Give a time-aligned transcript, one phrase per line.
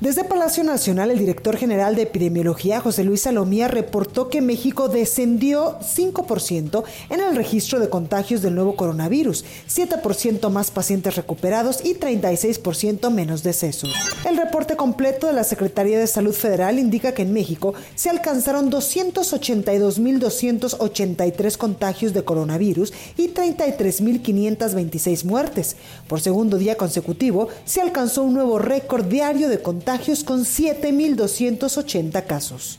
[0.00, 5.76] Desde Palacio Nacional, el director general de epidemiología, José Luis Salomía, reportó que México descendió
[5.80, 13.10] 5% en el registro de contagios del nuevo coronavirus, 7% más pacientes recuperados y 36%
[13.10, 13.90] menos decesos.
[14.24, 18.70] El reporte completo de la Secretaría de Salud Federal indica que en México se alcanzaron
[18.70, 25.74] 282.283 contagios de coronavirus y 33.526 muertes.
[26.06, 29.87] Por segundo día consecutivo, se alcanzó un nuevo récord diario de contagios
[30.24, 32.78] con 7.280 casos.